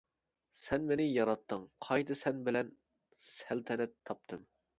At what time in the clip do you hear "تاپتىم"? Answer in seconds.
4.11-4.51